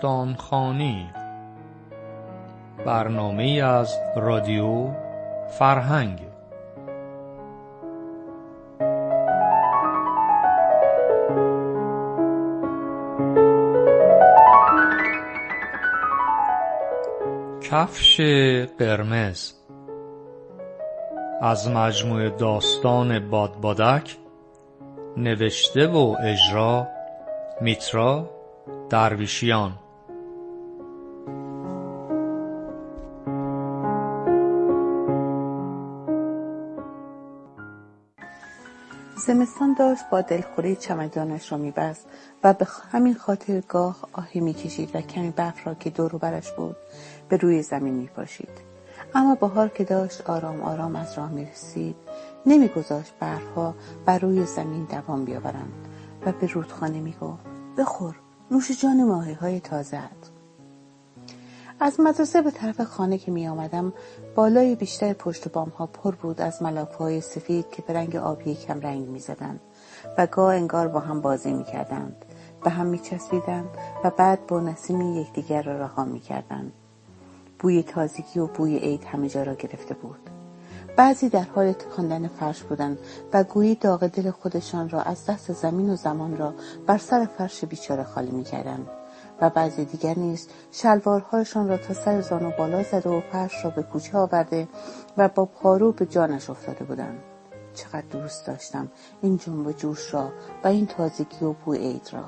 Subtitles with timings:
[0.00, 1.10] داستان خانی
[2.86, 4.90] برنامه از رادیو
[5.58, 6.20] فرهنگ.
[17.70, 18.20] کفش
[18.78, 19.52] قرمز.
[21.42, 24.16] از مجموع داستان بادبادک
[25.16, 26.86] نوشته و اجرا
[27.60, 28.30] میترا
[28.90, 29.72] درویشیان.
[39.26, 42.06] زمستان داشت با دلخوری چمدانش را میبست
[42.44, 46.76] و به همین خاطر گاه آهی می‌کشید و کمی برف را که دور برش بود
[47.28, 48.70] به روی زمین میپاشید.
[49.14, 51.96] اما بهار که داشت آرام آرام از راه می‌رسید
[52.46, 53.74] نمیگذاشت برفها
[54.06, 55.88] بر روی زمین دوام بیاورند
[56.26, 57.44] و به رودخانه می‌گفت
[57.78, 58.16] بخور
[58.50, 59.96] نوش جان ماهی های تازه
[61.82, 63.92] از مدرسه به طرف خانه که می آمدم
[64.34, 68.54] بالای بیشتر پشت بام ها پر بود از ملاف های سفید که به رنگ آبی
[68.54, 69.60] کم رنگ می زدند
[70.18, 72.24] و گاه انگار با هم بازی می کردند
[72.64, 73.68] به هم می چسبیدند
[74.04, 76.72] و بعد با نسیمی یکدیگر را رها می کردند.
[77.58, 80.30] بوی تازگی و بوی عید همه جا را گرفته بود.
[80.96, 82.98] بعضی در حال تکاندن فرش بودند
[83.32, 86.54] و گویی داغ دل خودشان را از دست زمین و زمان را
[86.86, 88.86] بر سر فرش بیچاره خالی می‌کردند
[89.40, 93.82] و بعضی دیگر نیز شلوارهایشان را تا سر زانو بالا زده و فرش را به
[93.82, 94.68] کوچه آورده
[95.16, 97.18] و با پارو به جانش افتاده بودند
[97.74, 98.88] چقدر دوست داشتم
[99.22, 100.32] این جنب و جوش را
[100.64, 102.24] و این تازگی و بوی عید را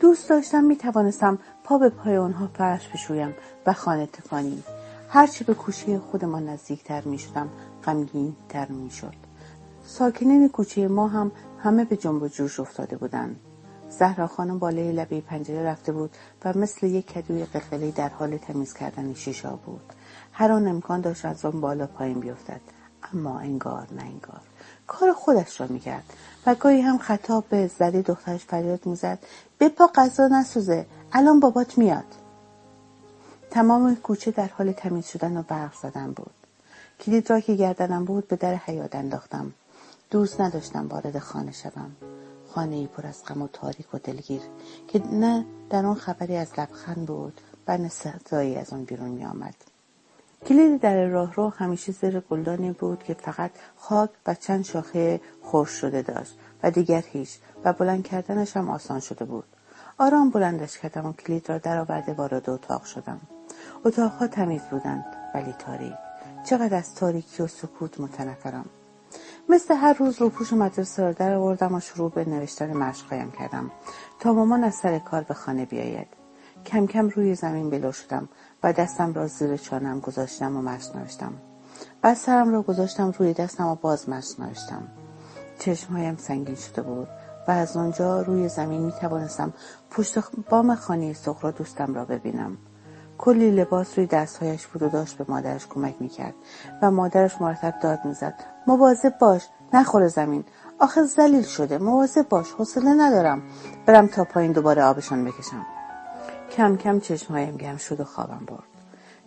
[0.00, 3.34] دوست داشتم می توانستم پا به پای آنها فرش بشویم
[3.66, 4.62] و خانه تکانی
[5.08, 7.48] هرچه به کوچه خودمان نزدیکتر می شدم
[7.84, 9.14] غمگین تر می شد.
[9.84, 13.40] ساکنین کوچه ما هم همه به جنب و جوش افتاده بودند.
[13.90, 16.10] زهرا خانم بالای لبه پنجره رفته بود
[16.44, 19.92] و مثل یک کدوی قلقلی در حال تمیز کردن شیشا بود.
[20.32, 22.60] هر آن امکان داشت از آن بالا پایین بیفتد.
[23.12, 24.40] اما انگار نه انگار.
[24.86, 26.04] کار خودش را می‌کرد
[26.46, 29.18] و گاهی هم خطاب به زدی دخترش فریاد می‌زد
[29.60, 32.04] بپا غذا نسوزه الان بابات میاد
[33.50, 36.34] تمام کوچه در حال تمیز شدن و برق زدن بود
[37.00, 39.52] کلید را که گردنم بود به در حیات انداختم
[40.10, 41.96] دوست نداشتم وارد خانه شوم
[42.56, 44.40] خانه پر از غم و تاریک و دلگیر
[44.88, 49.24] که نه در آن خبری از لبخند بود و نه صدایی از آن بیرون می
[49.24, 49.54] آمد.
[50.46, 56.02] کلید در راهرو همیشه زیر گلدانی بود که فقط خاک و چند شاخه خورش شده
[56.02, 59.44] داشت و دیگر هیچ و بلند کردنش هم آسان شده بود.
[59.98, 63.20] آرام بلندش کردم و کلید را درآورده وارد اتاق شدم.
[63.84, 65.94] اتاقها تمیز بودند ولی تاریک.
[66.46, 68.66] چقدر از تاریکی و سکوت متنفرم.
[69.48, 73.70] مثل هر روز روپوش مدرسه را در آوردم و شروع به نوشتن مشقهایم کردم.
[74.20, 76.06] تا مامان از سر کار به خانه بیاید.
[76.66, 78.28] کم کم روی زمین بلو شدم
[78.62, 81.32] و دستم را زیر چانم گذاشتم و مشق نوشتم.
[82.02, 84.88] بعد سرم را گذاشتم روی دستم و باز مشق نوشتم.
[85.58, 87.08] چشمهایم سنگین شده بود
[87.48, 89.52] و از آنجا روی زمین می توانستم
[89.90, 90.18] پشت
[90.50, 92.58] بام خانه سخرا دوستم را ببینم.
[93.18, 96.34] کلی لباس روی دستهایش بود و داشت به مادرش کمک می‌کرد
[96.82, 98.34] و مادرش مرتب داد می‌زد.
[98.66, 100.44] مواظب باش نخور زمین.
[100.78, 101.78] آخه زلیل شده.
[101.78, 103.42] مواظب باش حوصله ندارم.
[103.86, 105.66] برم تا پایین دوباره آبشان بکشم.
[106.50, 108.62] کم کم چشمهایم گرم شد و خوابم برد.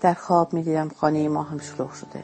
[0.00, 2.22] در خواب می‌دیدم خانه ما هم شلوغ شده.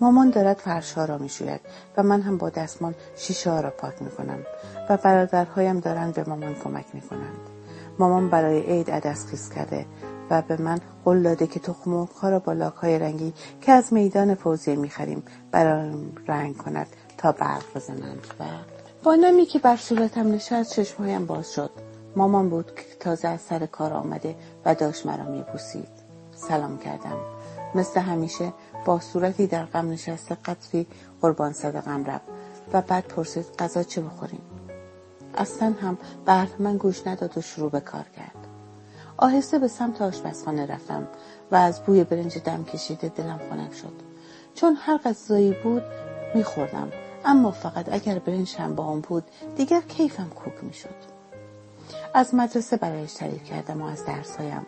[0.00, 1.60] مامان دارد فرشها را می‌شوید
[1.96, 4.38] و من هم با دستمان شیشه ها را پاک می‌کنم
[4.90, 7.40] و برادرهایم دارند به مامان کمک می‌کنند.
[7.98, 9.86] مامان برای عید عدس خیز کرده.
[10.30, 14.34] و به من قول داده که تخم را با لاک های رنگی که از میدان
[14.34, 16.86] فوزیه می‌خریم برایم رنگ کند
[17.18, 18.44] تا برق بزنند و
[19.02, 21.70] با نمی که بر صورتم نشست چشمهایم باز شد.
[22.16, 25.88] مامان بود که تازه از سر کار آمده و داشت مرا میبوسید.
[26.34, 27.16] سلام کردم.
[27.74, 28.52] مثل همیشه
[28.84, 30.86] با صورتی در غم نشسته قطری
[31.20, 32.24] قربان صدقم رفت
[32.72, 34.40] و بعد پرسید غذا چه بخوریم.
[35.34, 38.45] اصلا هم به من گوش نداد و شروع به کار کرد.
[39.18, 41.08] آهسته به سمت آشپزخانه رفتم
[41.50, 43.92] و از بوی برنج دم کشیده دلم خنک شد.
[44.54, 45.82] چون هر غذایی بود
[46.34, 46.92] میخوردم.
[47.24, 49.24] اما فقط اگر برنج هم با آن بود
[49.56, 51.16] دیگر کیفم کوک می‌شد.
[52.14, 54.66] از مدرسه برایش تعریف کردم و از درسهایم.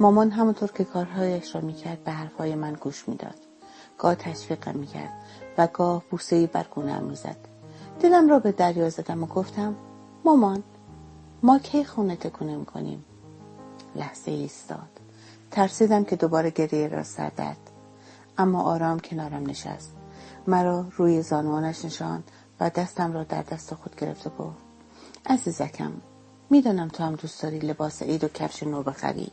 [0.00, 3.36] مامان همونطور که کارهایش را می‌کرد به حرفهای من گوش می‌داد.
[3.98, 5.12] گاه تشویقم می‌کرد
[5.58, 7.36] و گاه بوسهای بر گونهام می‌زد.
[8.00, 9.74] دلم را به دریا زدم و گفتم
[10.24, 10.62] مامان
[11.42, 13.04] ما کی خونه تکونه می‌کنیم
[13.96, 14.88] لحظه ایستاد.
[15.50, 17.56] ترسیدم که دوباره گریه را سردد
[18.38, 19.92] اما آرام کنارم نشست.
[20.46, 24.56] مرا روی زانوانش نشاند و دستم را در دست خود گرفت و گفت
[25.26, 25.92] عزیزکم
[26.50, 29.30] می‌دانم تو هم دوست داری لباس عید و کفش نو بخری.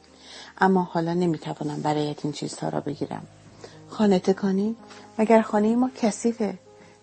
[0.57, 3.27] اما حالا نمی‌توانم برایت این چیزها را بگیرم.
[3.89, 4.75] خانه تکانی؟
[5.17, 6.59] مگر خانه ما کثیفه؟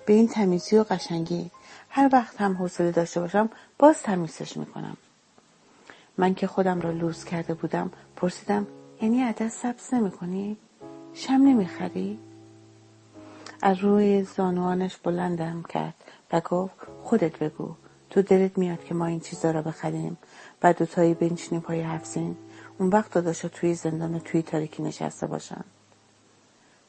[0.07, 1.51] به این تمیزی و قشنگی.
[1.89, 4.97] هر وقت هم حوصله داشته باشم باز تمیزش می‌کنم.
[6.21, 8.67] من که خودم را لوس کرده بودم پرسیدم
[9.03, 10.57] یعنی عدس سبز نمی‌کنی؟
[11.15, 12.19] شم نمی‌خری؟
[13.63, 15.95] از روی زانوانش بلندم کرد
[16.33, 16.75] و گفت
[17.05, 17.75] خودت بگو
[18.11, 20.19] تو دلت میاد که ما این چیزا را بخریم
[20.63, 22.37] و دوتایی بنشینیم پای حفظین
[22.79, 25.65] اون وقت داداشا توی زندان و توی تاریکی نشسته باشن.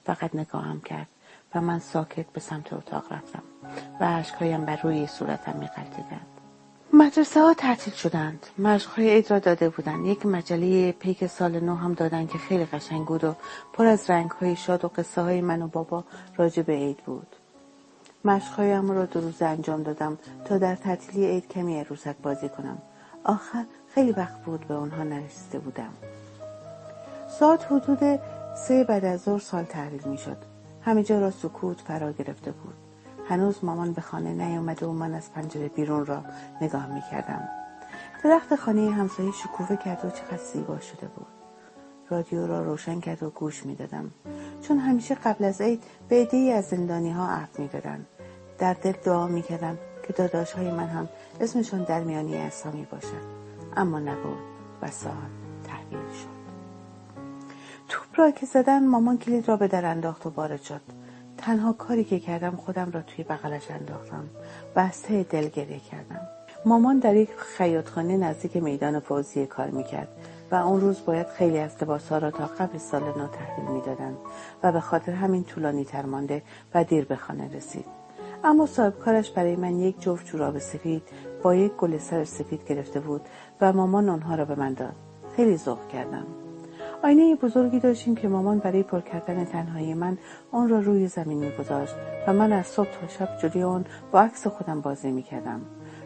[0.04, 1.08] فقط نگاهم کرد
[1.56, 3.44] و من ساکت به سمت اتاق رفتم
[4.00, 6.41] و عشقهایم بر روی صورتم میقلتیدند
[7.12, 8.46] مدرسه ها تعطیل شدند.
[8.58, 10.06] مشقهای عید را داده بودند.
[10.06, 13.36] یک مجله پیک سال نو هم دادند که خیلی قشنگ بود و
[13.74, 16.04] پر از رنگ های شاد و قصه های من و بابا
[16.38, 17.28] راجع به عید بود.
[18.26, 22.78] مشقهایم را دو روزه انجام دادم تا در تعطیلی عید کمی عروسک بازی کنم.
[23.24, 23.66] آخر
[23.96, 25.94] خیلی وقت بود به آنها نرسیده بودم.
[27.40, 28.20] ساعت حدود
[28.68, 30.38] سه بعد از ظهر سال تحویل می شد
[30.82, 32.81] همه جا را سکوت فرا گرفته بود.
[33.32, 36.24] هنوز مامان به خانه نیامده و من از پنجره بیرون را
[36.62, 37.50] نگاه می کردم
[38.24, 41.28] درخت خانه همسایه شکوفه کرد و چقدر زیبا شده بود.
[42.10, 44.12] رادیو را روشن کرد و گوش می دادم.
[44.62, 48.06] چون همیشه قبل از عید به عده از زندانی ها عرض می دادن.
[48.60, 51.10] در دل دعا می کردم که داداش های من هم
[51.42, 53.42] اسمشون در میانی اسامی باشد
[53.76, 54.40] اما نبود
[54.82, 55.14] و سال
[55.68, 56.42] تحویل شد.
[57.88, 60.82] توپ را که زدن مامان کلید را به در انداخت و وارد شد.
[61.42, 64.30] تنها کاری که کردم خودم را توی بغلش انداختم
[64.76, 66.28] و از ته دل گریه کردم.
[66.66, 70.08] مامان در یک خیاطخانه نزدیک میدان فوزی کار می‌کرد
[70.52, 74.18] و اون روز باید خیلی از لباسها را تا قبل سال نو تحویل می‌دادند
[74.64, 76.42] و به خاطر همین طولانی تر مانده
[76.74, 77.86] و دیر به خانه رسید.
[78.44, 81.04] اما صاحب کارش برای من یک جفت جوراب سفید
[81.44, 83.22] با یک گل سر سفید گرفته بود
[83.62, 84.96] و مامان آنها را به من داد.
[85.36, 86.41] خیلی ذوق کردم.
[87.04, 90.18] آینه بزرگی داشتیم که مامان برای پر کردن تنهایی من
[90.52, 91.96] آن را روی زمین میگذاشت
[92.28, 95.62] و من از صبح تا شب جلوی آن با عکس خودم بازی می‌کردم.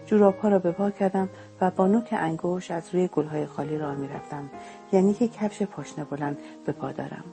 [0.06, 1.30] جورابها را به پا کردم
[1.62, 4.50] و با نوک انگوش از روی گلهای خالی راه می‌رفتم.
[4.92, 7.24] یعنی که کفش پاشنه بلند به پا دارم.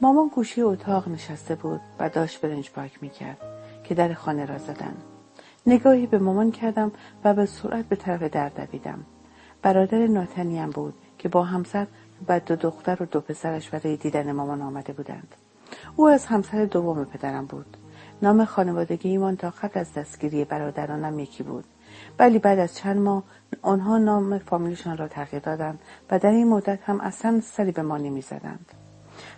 [0.00, 3.38] مامان گوشی اتاق نشسته بود و داشت برنج پاک می‌کرد
[3.84, 4.94] که در خانه را زدن.
[5.66, 6.92] نگاهی به مامان کردم
[7.24, 9.04] و به سرعت به طرف در دویدم.
[9.62, 11.86] برادر ناتنیم بود که با همسر
[12.28, 15.34] و دو دختر و دو پسرش برای دیدن مامان آمده بودند.
[15.96, 17.76] او از همسر دوم پدرم بود.
[18.22, 21.64] نام خانوادگی ایمان تا قبل از دستگیری برادرانم یکی بود.
[22.18, 23.22] ولی بعد از چند ماه
[23.62, 25.78] آنها نام فامیلشان را تغییر دادند
[26.10, 28.66] و در این مدت هم اصلا سری به ما نمی‌زدند.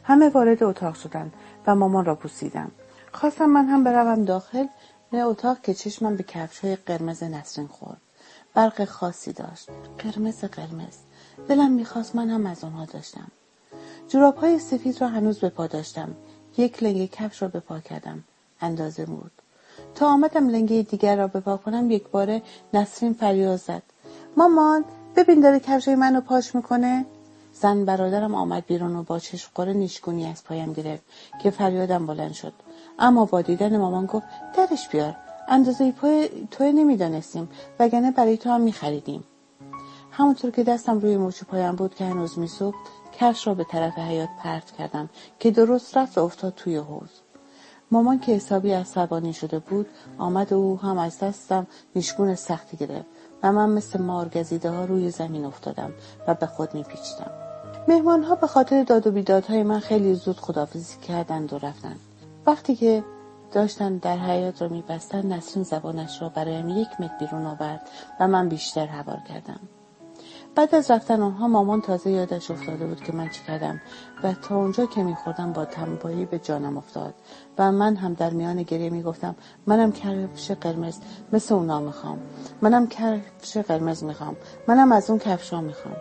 [0.05, 1.33] همه وارد اتاق شدند
[1.67, 2.71] و مامان را بوسیدم
[3.13, 4.67] خواستم من هم بروم داخل.
[5.11, 8.01] به اتاق که چشمم به کفش های قرمز نسرین خورد.
[8.55, 9.69] برق خاصی داشت.
[9.99, 10.97] قرمز قرمز.
[11.49, 13.27] دلم می‌خواست من هم از آنها داشتم.
[14.09, 16.09] جوراب های سفید را هنوز به پا داشتم.
[16.57, 18.25] یک لنگه کفش را به پا کردم.
[18.61, 19.31] اندازه بود
[19.95, 22.43] تا آمدم لنگه دیگر را به پا کنم یک باره
[22.75, 23.83] نسرین فریاد زد.
[24.37, 24.85] مامان
[25.17, 27.07] ببین داره کفش منو پاش می‌کنه.
[27.55, 31.03] زن برادرم آمد بیرون و با چشم قره نیشگونی از پایم گرفت
[31.43, 32.53] که فریادم بلند شد.
[32.99, 35.17] اما با دیدن مامان گفت درش بیار.
[35.49, 39.25] اندازه پای توی نمی‌دانستیم وگرنه برای تو هم میخریدیم.
[40.13, 42.79] همونطور که دستم روی مچ پایم بود که هنوز میسوخت
[43.13, 47.11] کفش را به طرف حیات پرت کردم که درست رفت افتاد توی حوز
[47.91, 49.87] مامان که حسابی عصبانی شده بود
[50.19, 51.67] آمد و او هم از دستم
[51.97, 53.07] نیشگون سختی گرفت
[53.43, 55.93] و من مثل مارگزیده ها روی زمین افتادم
[56.29, 57.31] و به خود میپیچیدم.
[57.89, 62.01] مهمان ها به خاطر داد و بیدادهای من خیلی زود خدافزی کردند و رفتند.
[62.47, 63.05] وقتی که
[63.53, 67.89] داشتن در حیات را میبستن نسرین زبانش را برایم یک متر بیرون آورد
[68.21, 69.61] و من بیشتر هوار کردم.
[70.55, 73.81] بعد از رفتن آنها مامان تازه یادش افتاده بود که من چی کردم
[74.23, 77.15] و تا اونجا که میخوردم با تنبایی به جانم افتاد
[77.59, 79.35] و من هم در میان گریه می‌گفتم
[79.67, 80.99] منم کفش قرمز
[81.33, 82.19] مثل اونا می‌خوام.
[82.63, 84.37] منم کفش قرمز می‌خوام.
[84.69, 85.97] منم از اون کفشا می‌خوام.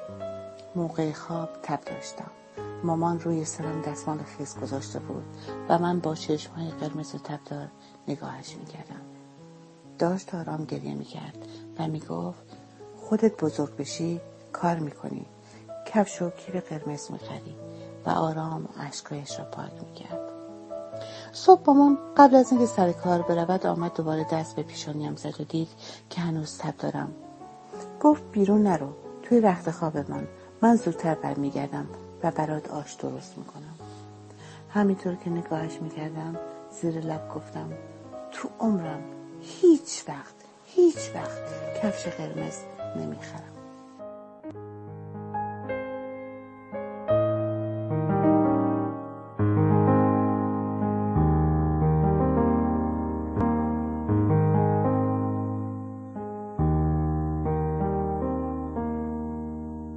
[0.75, 2.31] موقع خواب تب داشتم.
[2.83, 5.23] مامان روی سرم دستمال خیز گذاشته بود
[5.69, 7.67] و من با چشم های قرمز و تبدار
[8.07, 9.01] نگاهش می‌کردم.
[9.99, 11.37] داشت آرام گریه می‌کرد
[11.79, 12.43] و می‌گفت
[12.97, 14.21] خودت بزرگ بشی
[14.53, 15.25] کار می‌کنی.
[15.85, 17.55] کفش و کیر قرمز می‌خری
[18.05, 20.31] و آرام اشکایش را پاک می‌کرد.
[21.31, 25.43] صبح مامان قبل از اینکه سر کار برود آمد دوباره دست به پیشانیم زد و
[25.43, 25.67] دید
[26.09, 27.11] که هنوز تب دارم.
[28.01, 28.89] گفت بیرون نرو.
[29.23, 30.27] توی رخت خواب من.
[30.61, 31.87] من زودتر برمیگردم
[32.23, 33.75] و برات آش درست می‌کنم.
[34.69, 36.35] همینطور که نگاهش می‌کردم
[36.81, 37.69] زیر لب گفتم
[38.31, 39.01] تو عمرم
[39.41, 41.41] هیچ وقت هیچ وقت
[41.83, 42.57] کفش قرمز
[42.95, 43.60] نمی‌خرم.